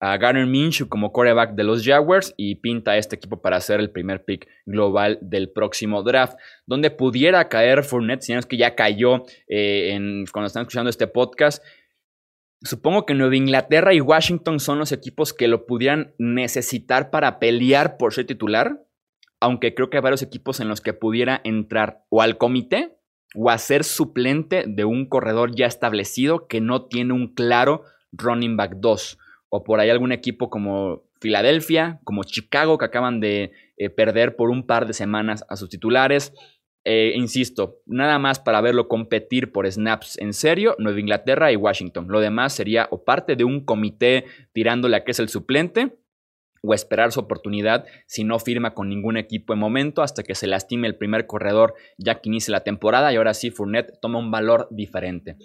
Garner 0.01 0.47
Minshew 0.47 0.89
como 0.89 1.13
coreback 1.13 1.55
de 1.55 1.65
los 1.65 1.83
Jaguars 1.85 2.35
y 2.37 2.57
pinta 2.57 2.97
este 2.99 3.17
equipo 3.17 3.41
para 3.41 3.61
ser 3.61 3.81
el 3.81 3.91
primer 3.91 4.25
pick 4.25 4.47
global 4.67 5.19
del 5.21 5.51
próximo 5.51 6.03
draft. 6.03 6.39
Donde 6.67 6.91
pudiera 6.91 7.49
caer 7.51 7.85
Fournette, 7.85 8.23
si 8.23 8.33
no 8.33 8.39
es 8.39 8.47
que 8.47 8.57
ya 8.57 8.75
cayó 8.75 9.25
eh, 9.47 9.93
en, 9.93 10.25
cuando 10.33 10.47
están 10.47 10.63
escuchando 10.63 10.89
este 10.89 11.07
podcast. 11.07 11.63
Supongo 12.63 13.05
que 13.05 13.13
Nueva 13.13 13.37
Inglaterra 13.37 13.93
y 13.93 14.01
Washington 14.01 14.59
son 14.59 14.79
los 14.79 14.91
equipos 14.91 15.35
que 15.35 15.49
lo 15.49 15.67
pudieran 15.67 16.15
necesitar 16.17 17.11
para 17.11 17.39
pelear 17.39 17.99
por 17.99 18.15
ser 18.15 18.27
titular, 18.27 18.85
aunque 19.45 19.75
creo 19.75 19.91
que 19.91 19.99
hay 19.99 20.03
varios 20.03 20.23
equipos 20.23 20.61
en 20.61 20.69
los 20.69 20.81
que 20.81 20.95
pudiera 20.95 21.43
entrar 21.45 22.03
o 22.09 22.23
al 22.23 22.39
comité 22.39 22.97
o 23.35 23.51
a 23.51 23.59
ser 23.59 23.85
suplente 23.85 24.65
de 24.67 24.87
un 24.87 25.07
corredor 25.07 25.55
ya 25.55 25.67
establecido 25.67 26.47
que 26.47 26.63
no 26.63 26.87
tiene 26.87 27.13
un 27.13 27.35
claro 27.35 27.83
running 28.11 28.57
back 28.57 28.77
2, 28.77 29.19
o 29.51 29.63
por 29.63 29.81
ahí 29.81 29.91
algún 29.91 30.13
equipo 30.13 30.49
como 30.49 31.03
Filadelfia, 31.21 32.01
como 32.05 32.25
Chicago, 32.25 32.79
que 32.79 32.87
acaban 32.87 33.21
de 33.21 33.53
eh, 33.77 33.91
perder 33.91 34.35
por 34.35 34.49
un 34.49 34.67
par 34.67 34.87
de 34.87 34.95
semanas 34.95 35.45
a 35.51 35.57
sus 35.57 35.69
titulares. 35.69 36.33
Eh, 36.87 37.13
insisto, 37.15 37.81
nada 37.85 38.19
más 38.19 38.41
para 38.41 38.63
verlo 38.63 38.89
competir 38.89 39.53
por 39.53 39.71
snaps 39.71 40.17
en 40.19 40.33
serio, 40.33 40.75
Nueva 40.79 41.01
Inglaterra 41.01 41.53
y 41.53 41.57
Washington. 41.57 42.07
Lo 42.09 42.21
demás 42.21 42.55
sería 42.55 42.89
o 42.91 43.05
parte 43.05 43.37
de 43.37 43.45
un 43.45 43.63
comité 43.63 44.25
tirándole 44.55 44.97
a 44.97 45.05
que 45.05 45.11
es 45.11 45.19
el 45.19 45.29
suplente 45.29 45.99
o 46.65 46.75
esperar 46.75 47.13
su 47.13 47.21
oportunidad 47.21 47.85
si 48.07 48.25
no 48.25 48.39
firma 48.39 48.75
con 48.75 48.89
ningún 48.89 49.17
equipo 49.17 49.53
en 49.53 49.59
momento 49.59 50.03
hasta 50.03 50.23
que 50.23 50.35
se 50.35 50.47
lastime 50.47 50.87
el 50.87 50.97
primer 50.97 51.27
corredor 51.27 51.75
ya 51.99 52.21
que 52.21 52.29
inicie 52.29 52.53
la 52.53 52.65
temporada 52.65 53.13
y 53.13 53.17
ahora 53.17 53.35
sí 53.35 53.51
Fournette 53.51 53.99
toma 54.01 54.19
un 54.19 54.31
valor 54.31 54.69
diferente. 54.71 55.37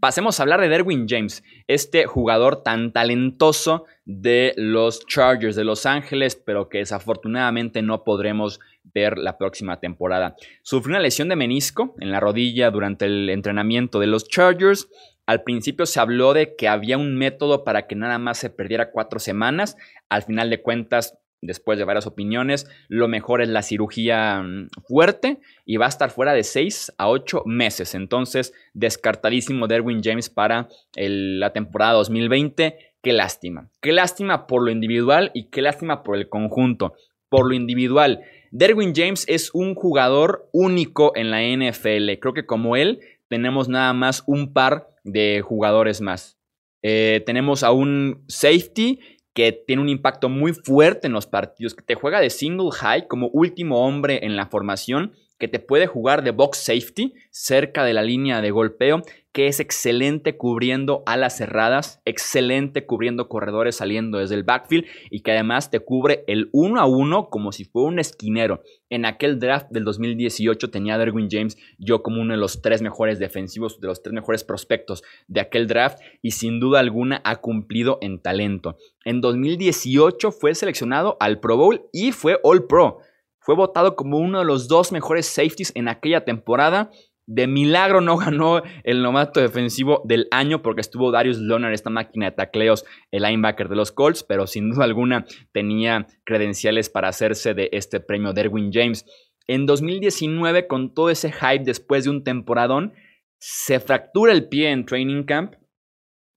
Pasemos 0.00 0.38
a 0.38 0.42
hablar 0.42 0.60
de 0.60 0.68
Derwin 0.68 1.06
James, 1.08 1.42
este 1.66 2.06
jugador 2.06 2.62
tan 2.62 2.92
talentoso 2.92 3.86
de 4.04 4.54
los 4.56 5.06
Chargers 5.06 5.56
de 5.56 5.64
Los 5.64 5.86
Ángeles, 5.86 6.36
pero 6.36 6.68
que 6.68 6.78
desafortunadamente 6.78 7.82
no 7.82 8.04
podremos 8.04 8.60
ver 8.94 9.18
la 9.18 9.38
próxima 9.38 9.80
temporada. 9.80 10.36
Sufrió 10.62 10.92
una 10.92 11.02
lesión 11.02 11.28
de 11.28 11.36
menisco 11.36 11.94
en 12.00 12.10
la 12.10 12.20
rodilla 12.20 12.70
durante 12.70 13.06
el 13.06 13.28
entrenamiento 13.30 13.98
de 13.98 14.06
los 14.06 14.28
Chargers. 14.28 14.88
Al 15.28 15.42
principio 15.42 15.84
se 15.84 16.00
habló 16.00 16.32
de 16.32 16.56
que 16.56 16.68
había 16.68 16.96
un 16.96 17.14
método 17.18 17.62
para 17.62 17.86
que 17.86 17.94
nada 17.94 18.18
más 18.18 18.38
se 18.38 18.48
perdiera 18.48 18.90
cuatro 18.90 19.18
semanas. 19.20 19.76
Al 20.08 20.22
final 20.22 20.48
de 20.48 20.62
cuentas, 20.62 21.18
después 21.42 21.78
de 21.78 21.84
varias 21.84 22.06
opiniones, 22.06 22.66
lo 22.88 23.08
mejor 23.08 23.42
es 23.42 23.50
la 23.50 23.60
cirugía 23.60 24.40
mm, 24.42 24.70
fuerte 24.86 25.38
y 25.66 25.76
va 25.76 25.84
a 25.84 25.90
estar 25.90 26.08
fuera 26.08 26.32
de 26.32 26.44
seis 26.44 26.94
a 26.96 27.10
ocho 27.10 27.42
meses. 27.44 27.94
Entonces, 27.94 28.54
descartadísimo 28.72 29.66
Derwin 29.66 30.00
James 30.02 30.30
para 30.30 30.70
la 30.96 31.52
temporada 31.52 31.92
2020. 31.92 32.94
Qué 33.02 33.12
lástima. 33.12 33.68
Qué 33.82 33.92
lástima 33.92 34.46
por 34.46 34.64
lo 34.64 34.70
individual 34.70 35.30
y 35.34 35.50
qué 35.50 35.60
lástima 35.60 36.04
por 36.04 36.16
el 36.16 36.30
conjunto. 36.30 36.94
Por 37.28 37.46
lo 37.46 37.54
individual, 37.54 38.22
Derwin 38.50 38.94
James 38.96 39.26
es 39.28 39.50
un 39.52 39.74
jugador 39.74 40.48
único 40.52 41.12
en 41.16 41.30
la 41.30 41.42
NFL. 41.42 42.18
Creo 42.18 42.32
que 42.32 42.46
como 42.46 42.76
él 42.76 43.00
tenemos 43.28 43.68
nada 43.68 43.92
más 43.92 44.24
un 44.26 44.54
par 44.54 44.88
de 45.12 45.42
jugadores 45.42 46.00
más. 46.00 46.38
Eh, 46.82 47.22
tenemos 47.26 47.62
a 47.62 47.72
un 47.72 48.24
safety 48.28 49.00
que 49.34 49.52
tiene 49.52 49.82
un 49.82 49.88
impacto 49.88 50.28
muy 50.28 50.52
fuerte 50.52 51.06
en 51.06 51.12
los 51.12 51.26
partidos, 51.26 51.74
que 51.74 51.84
te 51.84 51.94
juega 51.94 52.20
de 52.20 52.30
single 52.30 52.70
high 52.72 53.06
como 53.06 53.28
último 53.28 53.86
hombre 53.86 54.24
en 54.24 54.36
la 54.36 54.46
formación 54.46 55.12
que 55.38 55.48
te 55.48 55.60
puede 55.60 55.86
jugar 55.86 56.22
de 56.24 56.32
box 56.32 56.58
safety 56.58 57.14
cerca 57.30 57.84
de 57.84 57.94
la 57.94 58.02
línea 58.02 58.40
de 58.40 58.50
golpeo, 58.50 59.02
que 59.32 59.46
es 59.46 59.60
excelente 59.60 60.36
cubriendo 60.36 61.04
alas 61.06 61.36
cerradas, 61.36 62.00
excelente 62.04 62.86
cubriendo 62.86 63.28
corredores 63.28 63.76
saliendo 63.76 64.18
desde 64.18 64.34
el 64.34 64.42
backfield 64.42 64.86
y 65.10 65.20
que 65.20 65.30
además 65.30 65.70
te 65.70 65.78
cubre 65.78 66.24
el 66.26 66.48
uno 66.52 66.80
a 66.80 66.86
uno 66.86 67.28
como 67.30 67.52
si 67.52 67.64
fuera 67.64 67.88
un 67.88 67.98
esquinero. 68.00 68.62
En 68.90 69.04
aquel 69.04 69.38
draft 69.38 69.70
del 69.70 69.84
2018 69.84 70.70
tenía 70.70 70.96
a 70.96 70.98
James 71.30 71.56
yo 71.78 72.02
como 72.02 72.20
uno 72.20 72.34
de 72.34 72.40
los 72.40 72.62
tres 72.62 72.82
mejores 72.82 73.20
defensivos, 73.20 73.80
de 73.80 73.86
los 73.86 74.02
tres 74.02 74.12
mejores 74.12 74.42
prospectos 74.42 75.04
de 75.28 75.40
aquel 75.40 75.68
draft 75.68 76.00
y 76.20 76.32
sin 76.32 76.58
duda 76.58 76.80
alguna 76.80 77.20
ha 77.24 77.36
cumplido 77.36 77.98
en 78.00 78.20
talento. 78.20 78.76
En 79.04 79.20
2018 79.20 80.32
fue 80.32 80.54
seleccionado 80.54 81.16
al 81.20 81.38
Pro 81.38 81.56
Bowl 81.56 81.88
y 81.92 82.10
fue 82.10 82.40
All 82.42 82.66
Pro. 82.66 82.98
Fue 83.48 83.54
votado 83.54 83.96
como 83.96 84.18
uno 84.18 84.40
de 84.40 84.44
los 84.44 84.68
dos 84.68 84.92
mejores 84.92 85.24
safeties 85.24 85.72
en 85.74 85.88
aquella 85.88 86.22
temporada 86.26 86.90
De 87.26 87.46
milagro 87.46 88.02
no 88.02 88.16
ganó 88.18 88.60
el 88.84 89.00
novato 89.00 89.40
defensivo 89.40 90.02
del 90.04 90.28
año 90.32 90.60
porque 90.60 90.82
estuvo 90.82 91.10
Darius 91.10 91.38
Leonard, 91.38 91.72
esta 91.72 91.88
máquina 91.88 92.26
de 92.26 92.36
tacleos, 92.36 92.84
el 93.10 93.22
linebacker 93.22 93.70
de 93.70 93.76
los 93.76 93.90
Colts, 93.90 94.22
pero 94.22 94.46
sin 94.46 94.68
duda 94.68 94.84
alguna 94.84 95.24
tenía 95.50 96.08
credenciales 96.24 96.90
para 96.90 97.08
hacerse 97.08 97.54
de 97.54 97.70
este 97.72 98.00
premio 98.00 98.34
Derwin 98.34 98.70
James. 98.70 99.06
En 99.46 99.64
2019, 99.64 100.66
con 100.66 100.92
todo 100.92 101.08
ese 101.08 101.32
hype 101.32 101.64
después 101.64 102.04
de 102.04 102.10
un 102.10 102.24
temporadón, 102.24 102.92
se 103.38 103.80
fractura 103.80 104.32
el 104.32 104.50
pie 104.50 104.72
en 104.72 104.84
training 104.84 105.22
camp 105.22 105.54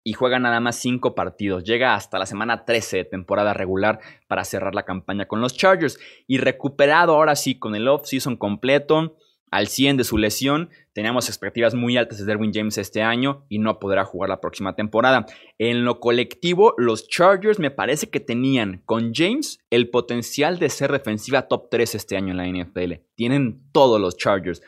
y 0.03 0.13
juega 0.13 0.39
nada 0.39 0.59
más 0.59 0.77
5 0.77 1.15
partidos. 1.15 1.63
Llega 1.63 1.95
hasta 1.95 2.19
la 2.19 2.25
semana 2.25 2.65
13 2.65 2.97
de 2.97 3.05
temporada 3.05 3.53
regular 3.53 3.99
para 4.27 4.43
cerrar 4.43 4.75
la 4.75 4.83
campaña 4.83 5.27
con 5.27 5.41
los 5.41 5.55
Chargers. 5.55 5.99
Y 6.27 6.37
recuperado 6.37 7.13
ahora 7.13 7.35
sí 7.35 7.59
con 7.59 7.75
el 7.75 7.87
off-season 7.87 8.37
completo, 8.37 9.15
al 9.51 9.67
100 9.67 9.97
de 9.97 10.03
su 10.05 10.17
lesión. 10.17 10.69
Teníamos 10.93 11.27
expectativas 11.27 11.75
muy 11.75 11.97
altas 11.97 12.17
de 12.17 12.25
Derwin 12.25 12.53
James 12.53 12.77
este 12.77 13.03
año 13.03 13.45
y 13.49 13.59
no 13.59 13.79
podrá 13.79 14.05
jugar 14.05 14.29
la 14.29 14.41
próxima 14.41 14.75
temporada. 14.75 15.25
En 15.59 15.85
lo 15.85 15.99
colectivo, 15.99 16.73
los 16.77 17.07
Chargers 17.07 17.59
me 17.59 17.69
parece 17.69 18.09
que 18.09 18.19
tenían 18.19 18.81
con 18.85 19.13
James 19.13 19.59
el 19.69 19.89
potencial 19.89 20.57
de 20.57 20.69
ser 20.69 20.91
defensiva 20.91 21.43
top 21.43 21.69
3 21.69 21.95
este 21.95 22.17
año 22.17 22.31
en 22.31 22.37
la 22.37 22.47
NFL. 22.47 22.93
Tienen 23.15 23.61
todos 23.71 24.01
los 24.01 24.17
Chargers. 24.17 24.61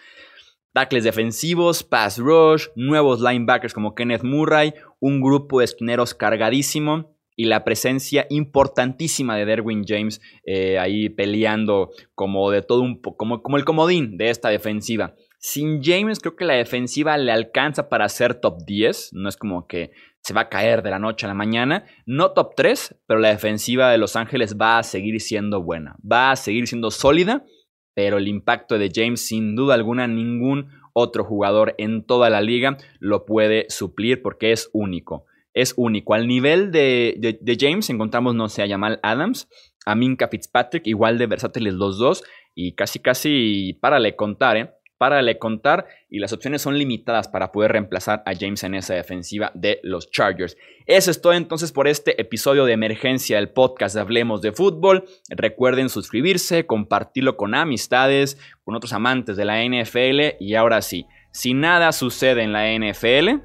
Tackles 0.74 1.04
defensivos, 1.04 1.84
pass 1.84 2.18
rush, 2.18 2.66
nuevos 2.76 3.22
linebackers 3.22 3.76
como 3.76 3.94
Kenneth 3.94 4.24
Murray, 4.24 4.74
un 5.00 5.22
grupo 5.22 5.60
de 5.60 5.66
esquineros 5.66 6.16
cargadísimo 6.16 7.16
y 7.36 7.46
la 7.46 7.64
presencia 7.64 8.26
importantísima 8.30 9.36
de 9.36 9.46
Derwin 9.46 9.84
James 9.88 10.20
eh, 10.46 10.80
ahí 10.80 11.10
peleando 11.10 11.92
como 12.16 12.50
de 12.50 12.64
todo 12.64 12.82
un 12.82 13.00
como, 13.02 13.44
como 13.44 13.58
el 13.58 13.66
comodín 13.66 14.18
de 14.18 14.32
esta 14.32 14.50
defensiva. 14.50 15.14
Sin 15.38 15.84
James 15.84 16.20
creo 16.20 16.36
que 16.36 16.46
la 16.46 16.54
defensiva 16.54 17.18
le 17.18 17.32
alcanza 17.32 17.90
para 17.90 18.10
ser 18.10 18.36
top 18.36 18.64
10, 18.66 19.10
no 19.14 19.30
es 19.30 19.38
como 19.38 19.68
que 19.68 19.92
se 20.22 20.34
va 20.34 20.42
a 20.42 20.50
caer 20.50 20.82
de 20.82 20.90
la 20.90 21.00
noche 21.00 21.26
a 21.26 21.30
la 21.30 21.36
mañana, 21.36 21.86
no 22.06 22.32
top 22.32 22.54
3, 22.56 22.96
pero 23.06 23.20
la 23.20 23.30
defensiva 23.30 23.92
de 23.92 23.98
Los 23.98 24.16
Ángeles 24.16 24.58
va 24.58 24.80
a 24.80 24.84
seguir 24.84 25.20
siendo 25.20 25.62
buena, 25.62 25.98
va 26.00 26.32
a 26.32 26.36
seguir 26.36 26.66
siendo 26.68 26.90
sólida 26.92 27.46
pero 27.94 28.18
el 28.18 28.28
impacto 28.28 28.78
de 28.78 28.92
James 28.94 29.26
sin 29.26 29.56
duda 29.56 29.76
alguna 29.76 30.08
ningún 30.08 30.70
otro 30.94 31.24
jugador 31.24 31.76
en 31.78 32.06
toda 32.06 32.30
la 32.30 32.42
liga 32.42 32.78
lo 33.00 33.26
puede 33.26 33.66
suplir 33.70 34.22
porque 34.22 34.52
es 34.52 34.70
único. 34.74 35.26
Es 35.54 35.74
único. 35.78 36.14
Al 36.14 36.28
nivel 36.28 36.72
de, 36.72 37.40
James 37.60 37.90
encontramos, 37.90 38.34
no 38.36 38.50
sé, 38.50 38.64
a 38.64 38.68
Jamal 38.68 39.00
Adams, 39.04 39.48
a 39.86 39.96
Minka 39.96 40.28
Fitzpatrick, 40.28 40.88
igual 40.88 41.18
de 41.18 41.28
versátiles 41.28 41.74
los 41.74 41.98
dos, 41.98 42.24
y 42.56 42.74
casi, 42.74 43.00
casi, 43.00 43.78
párale 43.80 44.16
contar, 44.16 44.58
¿eh? 44.58 44.72
Párale 45.04 45.38
contar, 45.38 45.86
y 46.10 46.20
las 46.20 46.32
opciones 46.32 46.62
son 46.62 46.78
limitadas 46.78 47.28
para 47.28 47.52
poder 47.52 47.74
reemplazar 47.74 48.24
a 48.26 48.32
James 48.40 48.64
en 48.64 48.74
esa 48.74 48.94
defensiva 48.94 49.52
de 49.54 49.82
los 49.84 50.10
Chargers. 50.10 50.56
Eso 50.86 51.12
es 51.12 51.22
todo 51.22 51.34
entonces 51.34 51.74
por 51.74 51.90
este 51.90 52.22
episodio 52.22 52.64
de 52.64 52.72
emergencia 52.72 53.36
del 53.36 53.50
podcast 53.50 53.98
Hablemos 53.98 54.42
de 54.42 54.54
Fútbol. 54.54 55.04
Recuerden 55.28 55.90
suscribirse, 55.90 56.66
compartirlo 56.66 57.36
con 57.36 57.54
amistades, 57.54 58.38
con 58.64 58.76
otros 58.76 58.94
amantes 58.94 59.36
de 59.36 59.44
la 59.44 59.62
NFL. 59.62 60.38
Y 60.40 60.56
ahora 60.56 60.82
sí, 60.82 61.06
si 61.32 61.54
nada 61.54 61.92
sucede 61.92 62.42
en 62.42 62.54
la 62.54 62.72
NFL, 62.72 63.44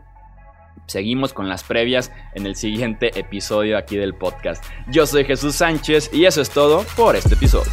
seguimos 0.87 1.33
con 1.33 1.49
las 1.49 1.65
previas 1.65 2.13
en 2.37 2.47
el 2.47 2.55
siguiente 2.55 3.19
episodio 3.19 3.77
aquí 3.77 3.97
del 3.97 4.15
podcast. 4.15 4.65
Yo 4.93 5.09
soy 5.09 5.25
Jesús 5.25 5.57
Sánchez 5.57 6.11
y 6.15 6.25
eso 6.25 6.41
es 6.41 6.51
todo 6.51 6.85
por 6.97 7.17
este 7.17 7.35
episodio. 7.35 7.73